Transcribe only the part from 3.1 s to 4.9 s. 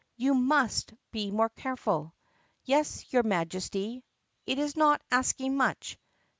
your Majesty." "It is